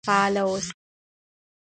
فعال 0.05 0.35
اوسئ. 0.37 0.71